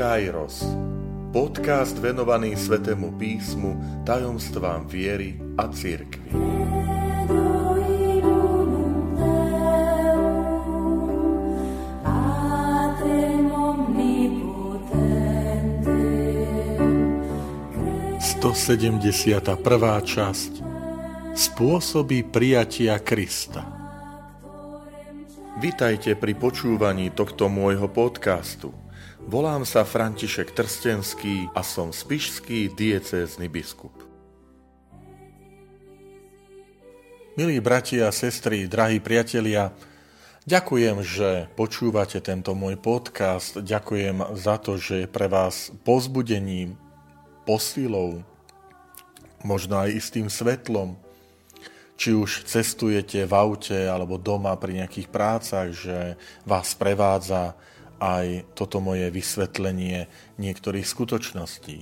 [0.00, 0.64] Kairos.
[1.28, 5.68] Podcast venovaný Svetému písmu, tajomstvám viery a
[18.56, 20.64] sedemdesiata prvá časť.
[21.36, 23.68] Spôsoby prijatia Krista.
[25.60, 28.72] Vitajte pri počúvaní tohto môjho podcastu–
[29.28, 33.92] Volám sa František Trstenský a som spišský diecézny biskup.
[37.36, 39.76] Milí bratia sestry, drahí priatelia,
[40.48, 43.60] ďakujem, že počúvate tento môj podcast.
[43.60, 46.80] Ďakujem za to, že je pre vás pozbudením,
[47.44, 48.24] posilou,
[49.44, 50.96] možno aj istým svetlom,
[52.00, 56.16] či už cestujete v aute alebo doma pri nejakých prácach, že
[56.48, 57.52] vás prevádza
[58.00, 60.08] aj toto moje vysvetlenie
[60.40, 61.78] niektorých skutočností.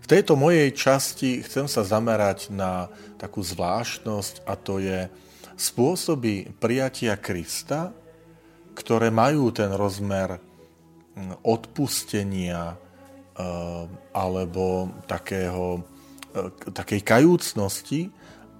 [0.00, 2.90] V tejto mojej časti chcem sa zamerať na
[3.20, 5.06] takú zvláštnosť a to je
[5.60, 7.92] spôsoby prijatia Krista,
[8.72, 13.84] ktoré majú ten rozmer hm, odpustenia eh,
[14.16, 15.84] alebo takého,
[16.32, 18.08] eh, takej kajúcnosti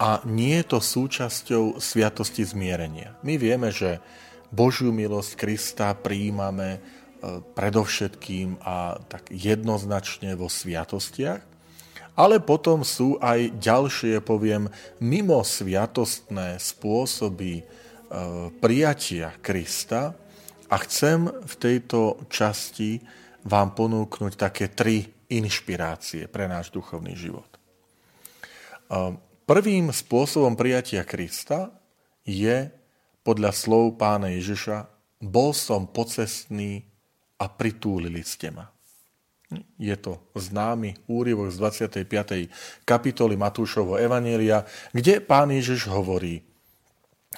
[0.00, 3.16] a nie je to súčasťou sviatosti zmierenia.
[3.20, 4.00] My vieme, že
[4.50, 6.78] Božiu milosť Krista prijímame e,
[7.54, 11.42] predovšetkým a tak jednoznačne vo sviatostiach,
[12.18, 14.66] ale potom sú aj ďalšie, poviem,
[14.98, 17.64] mimo sviatostné spôsoby e,
[18.58, 20.18] prijatia Krista
[20.66, 22.98] a chcem v tejto časti
[23.46, 27.46] vám ponúknuť také tri inšpirácie pre náš duchovný život.
[27.54, 27.58] E,
[29.46, 31.70] prvým spôsobom prijatia Krista
[32.26, 32.79] je
[33.30, 34.90] podľa slov pána Ježiša,
[35.22, 36.82] bol som pocestný
[37.38, 38.66] a pritúlili ste ma.
[39.78, 42.50] Je to známy úryvok z 25.
[42.82, 46.42] kapitoly Matúšovho Evanielia, kde pán Ježiš hovorí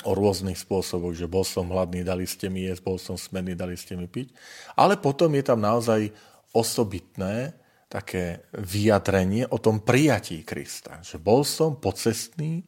[0.08, 3.76] o rôznych spôsoboch, že bol som hladný, dali ste mi jesť, bol som smerný, dali
[3.76, 4.32] ste mi piť.
[4.80, 6.08] Ale potom je tam naozaj
[6.56, 7.52] osobitné
[7.92, 11.04] také vyjadrenie o tom prijatí Krista.
[11.04, 12.64] Že bol som pocestný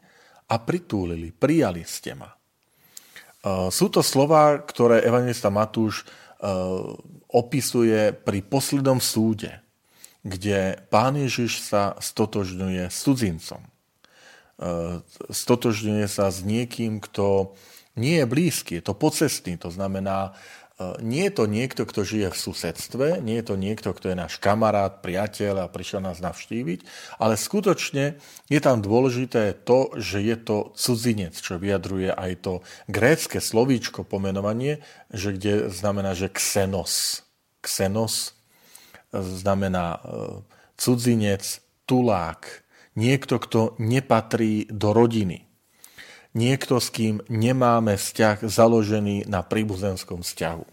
[0.52, 2.28] a pritúlili, prijali ste ma.
[3.44, 6.48] Eh, sú to slova, ktoré evangelista Matúš eh,
[7.28, 9.60] opisuje pri poslednom súde,
[10.24, 13.60] kde pán Ježiš sa stotožňuje s cudzincom.
[13.60, 17.52] Eh, stotožňuje sa s niekým, kto
[18.00, 20.34] nie je blízky, je to pocestný, to znamená,
[20.98, 24.42] nie je to niekto, kto žije v susedstve, nie je to niekto, kto je náš
[24.42, 26.82] kamarát, priateľ a prišiel nás navštíviť,
[27.22, 28.18] ale skutočne
[28.50, 32.52] je tam dôležité to, že je to cudzinec, čo vyjadruje aj to
[32.90, 34.82] grécke slovíčko pomenovanie,
[35.14, 37.22] že kde znamená, že xenos.
[37.62, 38.34] Xenos
[39.14, 39.98] znamená e,
[40.74, 42.66] cudzinec, tulák,
[42.98, 45.53] niekto, kto nepatrí do rodiny
[46.34, 50.66] niekto, s kým nemáme vzťah založený na príbuzenskom vzťahu.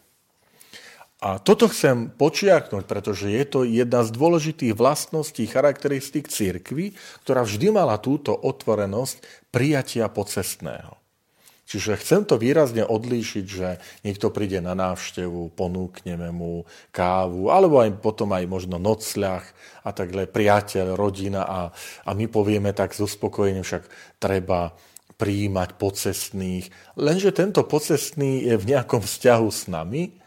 [1.21, 7.69] A toto chcem počiarknúť, pretože je to jedna z dôležitých vlastností, charakteristík církvy, ktorá vždy
[7.69, 9.21] mala túto otvorenosť
[9.53, 10.97] prijatia pocestného.
[11.69, 18.01] Čiže chcem to výrazne odlíšiť, že niekto príde na návštevu, ponúkneme mu kávu, alebo aj
[18.01, 19.45] potom aj možno nocľah
[19.85, 21.61] a takhle priateľ, rodina a,
[22.03, 23.87] a my povieme tak z uspokojenia, však
[24.19, 24.75] treba
[25.21, 26.97] prijímať pocestných.
[26.97, 30.17] Lenže tento pocestný je v nejakom vzťahu s nami,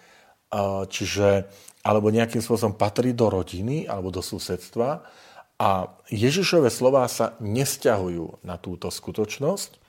[0.86, 1.50] čiže
[1.82, 5.02] alebo nejakým spôsobom patrí do rodiny alebo do susedstva.
[5.58, 9.82] A Ježišové slová sa nesťahujú na túto skutočnosť,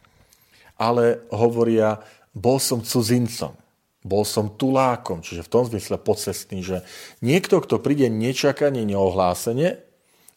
[0.81, 2.03] ale hovoria,
[2.35, 3.55] bol som cudzincom,
[4.03, 6.83] bol som tulákom, čiže v tom zmysle pocestný, že
[7.23, 9.79] niekto, kto príde nečakane, neohlásenie,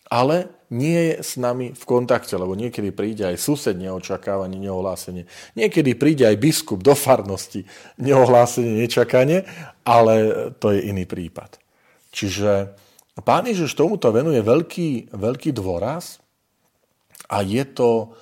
[0.06, 5.24] ale nie je s nami v kontakte, lebo niekedy príde aj sused neočakávanie, neohlásenie.
[5.56, 7.64] Niekedy príde aj biskup do farnosti,
[7.96, 9.48] neohlásenie, nečakanie,
[9.84, 11.56] ale to je iný prípad.
[12.12, 12.76] Čiže
[13.24, 16.20] pán Ježiš tomuto venuje veľký, veľký dôraz
[17.32, 18.12] a je to,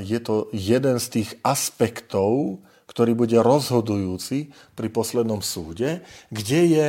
[0.00, 2.60] je to jeden z tých aspektov,
[2.90, 6.02] ktorý bude rozhodujúci pri poslednom súde,
[6.34, 6.88] kde je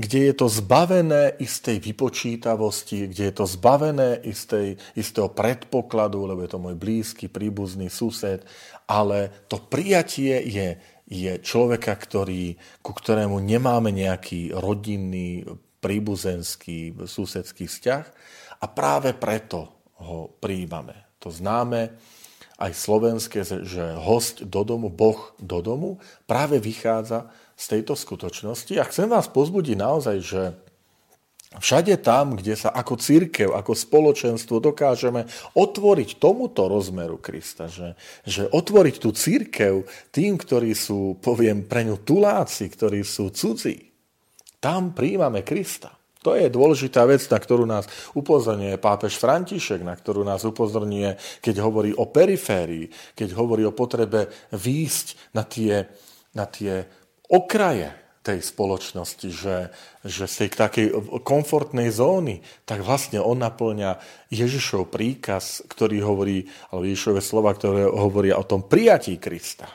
[0.00, 6.50] kde je to zbavené istej vypočítavosti, kde je to zbavené istej, istého predpokladu, lebo je
[6.56, 8.40] to môj blízky, príbuzný sused,
[8.88, 15.44] ale to prijatie je, je človeka, ktorý, ku ktorému nemáme nejaký rodinný,
[15.84, 18.04] príbuzenský, susedský vzťah
[18.60, 19.68] a práve preto
[20.00, 20.96] ho príjmame.
[21.20, 21.92] To známe
[22.60, 25.96] aj slovenské, že host do domu, Boh do domu,
[26.28, 30.42] práve vychádza z tejto skutočnosti a chcem vás pozbudiť naozaj, že
[31.50, 35.26] Všade tam, kde sa ako církev, ako spoločenstvo dokážeme
[35.58, 39.82] otvoriť tomuto rozmeru Krista, že, že otvoriť tú církev
[40.14, 43.82] tým, ktorí sú, poviem, pre ňu tuláci, ktorí sú cudzí,
[44.62, 45.90] tam príjmame Krista.
[46.22, 51.66] To je dôležitá vec, na ktorú nás upozorňuje pápež František, na ktorú nás upozorňuje, keď
[51.66, 52.86] hovorí o periférii,
[53.18, 55.90] keď hovorí o potrebe výjsť na tie,
[56.30, 56.99] na tie
[57.30, 59.72] okraje tej spoločnosti, že,
[60.04, 60.86] že z tej takej
[61.24, 63.96] komfortnej zóny, tak vlastne on naplňa
[64.28, 69.72] Ježišov príkaz, ktorý hovorí, alebo Ježišové slova, ktoré hovoria o tom prijatí Krista.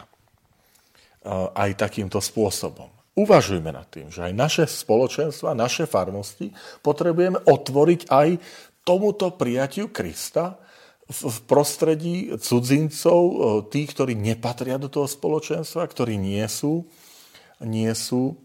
[1.57, 2.85] Aj takýmto spôsobom.
[3.17, 6.53] Uvažujme nad tým, že aj naše spoločenstva, naše farnosti
[6.85, 8.29] potrebujeme otvoriť aj
[8.85, 10.61] tomuto prijatiu Krista
[11.09, 13.21] v prostredí cudzincov,
[13.73, 16.85] tých, ktorí nepatria do toho spoločenstva, ktorí nie sú,
[17.63, 18.35] nie sú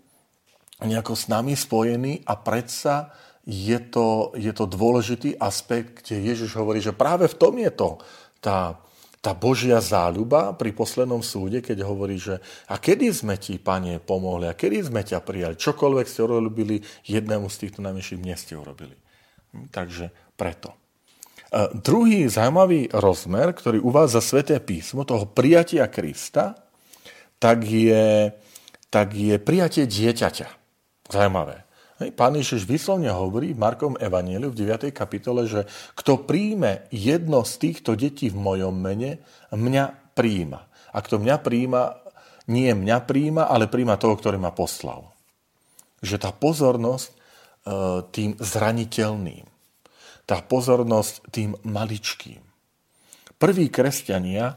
[0.80, 3.12] nejako s nami spojení a predsa
[3.44, 7.98] je to, je to dôležitý aspekt, kde Ježiš hovorí, že práve v tom je to
[8.38, 8.78] tá,
[9.20, 14.48] tá Božia záľuba pri poslednom súde, keď hovorí, že a kedy sme ti, Pane, pomohli
[14.48, 18.96] a kedy sme ťa prijali, čokoľvek ste urobili, jednému z týchto najmenších nie ste urobili.
[19.52, 20.72] Hm, takže preto.
[21.50, 26.56] E, druhý zaujímavý rozmer, ktorý uvádza Sveté písmo, toho prijatia Krista,
[27.40, 28.30] tak je,
[28.90, 30.48] tak je prijatie dieťaťa.
[31.10, 31.70] Zaujímavé.
[32.16, 34.88] Pán Ježiš vyslovne hovorí v Markom Evanieliu v 9.
[34.88, 39.20] kapitole, že kto príjme jedno z týchto detí v mojom mene,
[39.52, 40.64] mňa príjma.
[40.96, 42.00] A kto mňa príjma,
[42.48, 45.12] nie mňa príjma, ale príjma toho, ktorý ma poslal.
[46.00, 47.14] Že tá pozornosť e,
[48.16, 49.44] tým zraniteľným,
[50.24, 52.40] tá pozornosť tým maličkým.
[53.36, 54.56] Prví kresťania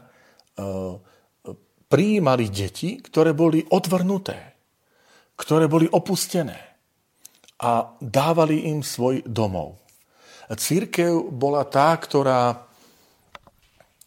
[1.94, 4.34] prijímali deti, ktoré boli odvrnuté,
[5.38, 6.58] ktoré boli opustené
[7.62, 9.78] a dávali im svoj domov.
[10.50, 12.66] Církev bola tá, ktorá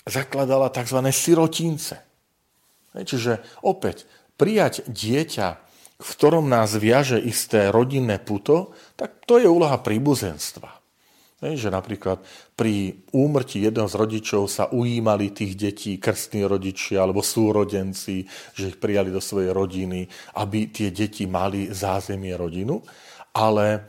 [0.03, 0.99] zakladala tzv.
[1.15, 1.95] sirotínce.
[2.91, 4.03] Čiže opäť
[4.35, 5.47] prijať dieťa,
[5.97, 10.76] v ktorom nás viaže isté rodinné puto, tak to je úloha príbuzenstva.
[11.37, 12.25] Že napríklad
[12.57, 18.25] pri úmrtí jedného z rodičov sa ujímali tých detí krstní rodičia alebo súrodenci,
[18.57, 20.09] že ich prijali do svojej rodiny,
[20.41, 22.81] aby tie deti mali zázemie rodinu.
[23.37, 23.79] Ale e,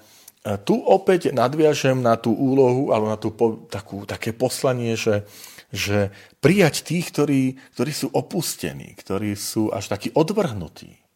[0.60, 3.32] tu opäť nadviažem na tú úlohu, alebo na tú
[3.72, 5.24] takú, také poslanie, že,
[5.72, 6.12] že
[6.44, 11.07] prijať tých, ktorí, ktorí sú opustení, ktorí sú až takí odvrhnutí.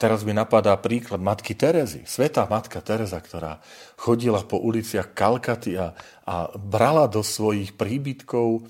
[0.00, 3.60] Teraz mi napadá príklad matky Terezy, svetá matka Teresa, ktorá
[4.00, 5.92] chodila po uliciach Kalkaty a,
[6.24, 8.60] a brala do svojich príbytkov e,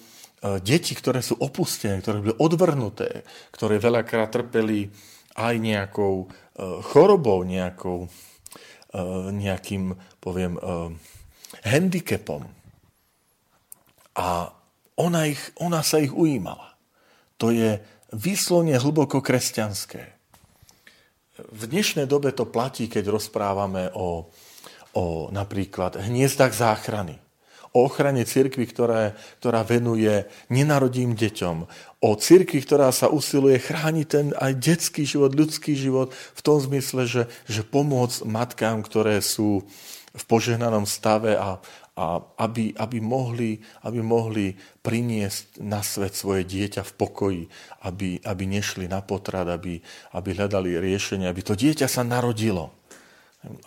[0.58, 3.22] deti, ktoré sú opustené, ktoré boli odvrhnuté,
[3.54, 4.90] ktoré veľakrát trpeli
[5.38, 6.36] aj nejakou e,
[6.82, 8.10] chorobou, nejakou
[8.90, 10.58] Eh, nejakým, poviem,
[11.62, 12.42] handicapom.
[14.18, 14.50] A
[14.98, 16.74] ona, ich, ona sa ich ujímala.
[17.38, 17.78] To je
[18.10, 20.19] výslovne hlboko kresťanské.
[21.48, 24.28] V dnešnej dobe to platí, keď rozprávame o,
[24.92, 27.16] o napríklad hniezdach záchrany
[27.70, 31.56] o ochrane cirkvi, ktorá, ktorá venuje nenarodím deťom,
[32.02, 37.06] o cirkvi, ktorá sa usiluje chrániť ten aj detský život, ľudský život v tom zmysle,
[37.06, 39.62] že, že pomôcť matkám, ktoré sú
[40.10, 41.62] v požehnanom stave a,
[42.00, 47.42] a aby, aby, mohli, aby mohli priniesť na svet svoje dieťa v pokoji,
[47.84, 49.76] aby, aby nešli na potrat, aby,
[50.16, 52.72] aby hľadali riešenie, aby to dieťa sa narodilo.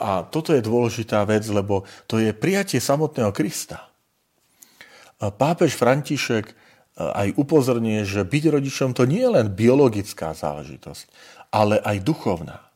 [0.01, 3.93] A toto je dôležitá vec, lebo to je prijatie samotného Krista.
[5.21, 6.53] Pápež František e,
[6.99, 11.05] aj upozorňuje, že byť rodičom to nie je len biologická záležitosť,
[11.53, 12.72] ale aj duchovná.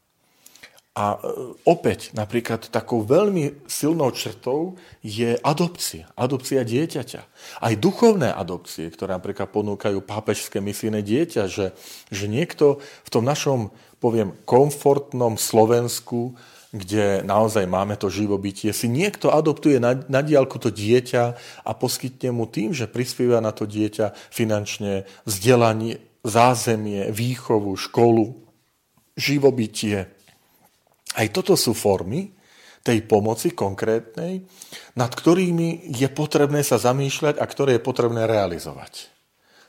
[0.98, 6.10] A e, opäť napríklad takou veľmi silnou črtou je adopcia.
[6.18, 7.22] Adopcia dieťaťa.
[7.62, 11.77] Aj duchovné adopcie, ktoré napríklad ponúkajú pápežské misijné dieťa, že,
[12.10, 13.70] že niekto v tom našom,
[14.01, 16.34] poviem, komfortnom Slovensku
[16.68, 21.24] kde naozaj máme to živobytie, si niekto adoptuje na, na diálku to dieťa
[21.63, 28.36] a poskytne mu tým, že prispieva na to dieťa finančne vzdelanie, zázemie, výchovu, školu,
[29.16, 30.12] živobytie.
[31.16, 32.34] Aj toto sú formy
[32.84, 34.44] tej pomoci konkrétnej,
[34.96, 39.12] nad ktorými je potrebné sa zamýšľať a ktoré je potrebné realizovať.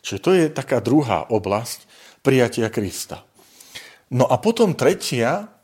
[0.03, 1.87] Čiže to je taká druhá oblasť
[2.23, 3.27] prijatia Krista.
[4.15, 5.59] No a potom tretia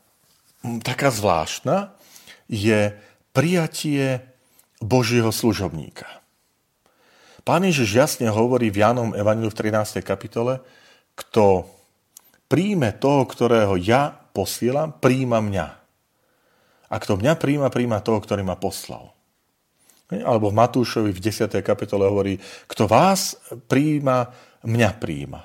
[0.81, 1.93] taká zvláštna,
[2.49, 2.93] je
[3.33, 4.21] prijatie
[4.81, 6.05] Božieho služobníka.
[7.45, 10.01] Pán Ježiš jasne hovorí v Jánom Evangeliu v 13.
[10.01, 10.65] kapitole,
[11.13, 11.69] kto
[12.49, 15.67] príjme toho, ktorého ja posielam, príjma mňa.
[16.91, 19.15] A kto mňa príjma, príjma toho, ktorý ma poslal.
[20.11, 21.49] Alebo v Matúšovi v 10.
[21.63, 22.37] kapitole hovorí,
[22.69, 23.39] kto vás
[23.71, 25.41] príjma, mňa príjma.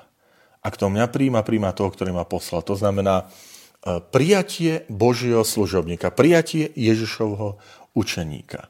[0.61, 2.61] A kto mňa príjma, príjma toho, ktorý ma poslal.
[2.69, 7.57] To znamená e, prijatie Božieho služobníka, prijatie Ježišovho
[7.97, 8.69] učeníka.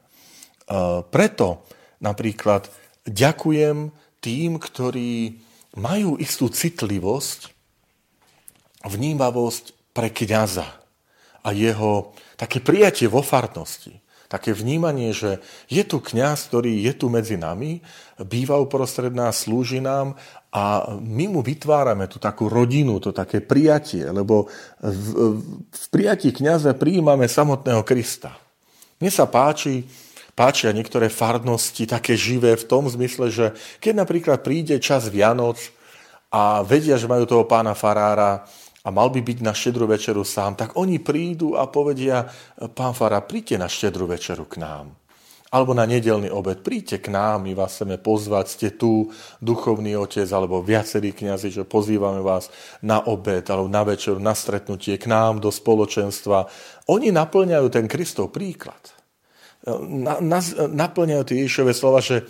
[1.12, 1.68] preto
[2.00, 2.72] napríklad
[3.04, 3.92] ďakujem
[4.24, 5.36] tým, ktorí
[5.76, 7.52] majú istú citlivosť,
[8.88, 10.68] vnímavosť pre kňaza
[11.42, 17.12] a jeho také prijatie vo farnosti také vnímanie, že je tu kňaz, ktorý je tu
[17.12, 17.84] medzi nami,
[18.24, 20.16] býva uprostred nás, slúži nám
[20.48, 24.48] a my mu vytvárame tú takú rodinu, to také prijatie, lebo
[24.80, 25.36] v,
[25.68, 28.32] v prijatí kňaza prijímame samotného Krista.
[28.96, 29.84] Mne sa páči,
[30.32, 33.52] páčia niektoré farnosti také živé v tom zmysle, že
[33.84, 35.60] keď napríklad príde čas Vianoc
[36.32, 38.48] a vedia, že majú toho pána farára,
[38.82, 42.26] a mal by byť na štedrú večeru sám, tak oni prídu a povedia,
[42.74, 44.98] pán Fara, príďte na štedrú večeru k nám.
[45.52, 49.12] Alebo na nedelný obed, príďte k nám, my vás chceme pozvať, ste tu,
[49.44, 52.48] duchovný otec, alebo viacerí kniazy, že pozývame vás
[52.80, 56.48] na obed, alebo na večeru, na stretnutie k nám do spoločenstva.
[56.88, 58.80] Oni naplňajú ten Kristov príklad.
[59.68, 60.40] Na, na,
[60.72, 62.24] naplňajú tie Ježišové slova, že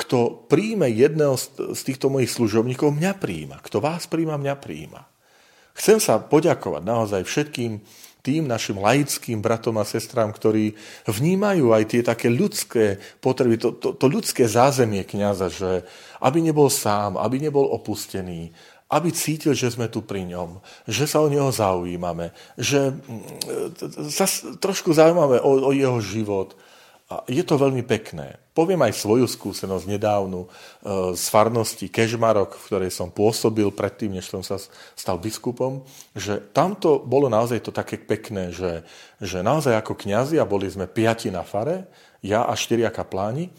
[0.00, 1.36] kto príjme jedného
[1.76, 3.60] z týchto mojich služobníkov, mňa príjma.
[3.60, 5.11] Kto vás príjma, mňa príjma.
[5.72, 7.80] Chcem sa poďakovať naozaj všetkým
[8.22, 10.78] tým našim laickým bratom a sestrám, ktorí
[11.10, 15.82] vnímajú aj tie také ľudské potreby, to, to, to ľudské zázemie kniaza, že
[16.22, 18.54] aby nebol sám, aby nebol opustený,
[18.94, 24.30] aby cítil, že sme tu pri ňom, že sa o neho zaujímame, že mm, sa
[24.62, 26.54] trošku zaujímame o, o jeho život,
[27.12, 28.40] a je to veľmi pekné.
[28.56, 30.48] Poviem aj svoju skúsenosť nedávnu e,
[31.12, 34.56] z farnosti Kežmarok, v ktorej som pôsobil predtým, než som sa
[34.96, 35.84] stal biskupom,
[36.16, 38.80] že tamto bolo naozaj to také pekné, že,
[39.20, 41.84] že naozaj ako kňazi, a boli sme piati na fare,
[42.24, 43.52] ja a štyria kapláni,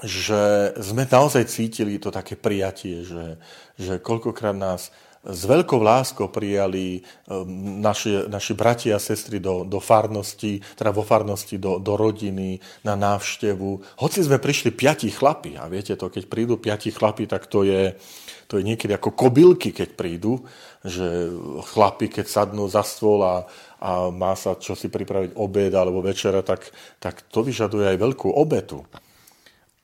[0.00, 3.36] že sme naozaj cítili to také prijatie, že,
[3.76, 4.94] že koľkokrát nás
[5.26, 11.02] s veľkou láskou prijali ehm, naši, naši bratia a sestry do, do farnosti, teda vo
[11.02, 13.98] farnosti do, do rodiny, na návštevu.
[13.98, 17.98] Hoci sme prišli piati chlapi, a viete to, keď prídu piati chlapi, tak to je,
[18.46, 20.46] to je niekedy ako kobylky, keď prídu,
[20.86, 21.34] že
[21.74, 23.42] chlapi, keď sadnú za stôl a,
[23.82, 26.70] a má sa čo si pripraviť obed alebo večera, tak,
[27.02, 28.86] tak to vyžaduje aj veľkú obetu.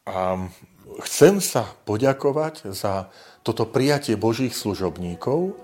[0.07, 0.47] A
[1.03, 3.11] chcem sa poďakovať za
[3.43, 5.57] toto prijatie Božích služobníkov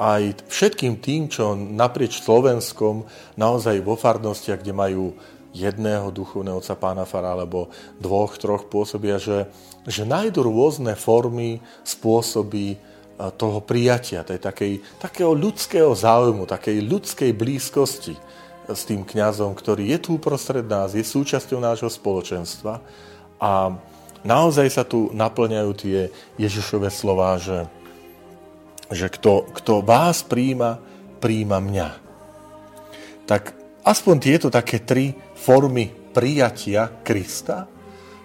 [0.00, 3.04] aj všetkým tým, čo naprieč Slovenskom
[3.36, 5.12] naozaj vo farnostiach, kde majú
[5.52, 7.68] jedného duchovného otca pána Fara alebo
[8.00, 9.50] dvoch, troch pôsobia, že,
[9.84, 12.76] že nájdu rôzne formy, spôsoby e,
[13.36, 18.14] toho prijatia, tej takej, takého ľudského záujmu, takej ľudskej blízkosti
[18.70, 22.78] s tým kňazom, ktorý je tu uprostred nás, je súčasťou nášho spoločenstva.
[23.42, 23.74] A
[24.26, 25.98] naozaj sa tu naplňajú tie
[26.36, 27.66] Ježišové slova, že,
[28.90, 30.80] že kto, kto vás príjma,
[31.18, 31.88] príjma mňa.
[33.24, 33.54] Tak
[33.86, 37.70] aspoň tieto také tri formy prijatia Krista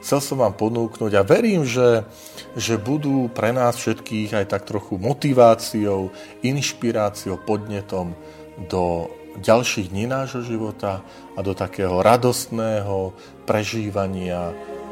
[0.05, 2.05] chcel som vám ponúknuť a verím, že,
[2.53, 6.13] že budú pre nás všetkých aj tak trochu motiváciou,
[6.45, 8.13] inšpiráciou, podnetom
[8.69, 9.09] do
[9.41, 11.01] ďalších dní nášho života
[11.33, 13.17] a do takého radostného
[13.49, 14.53] prežívania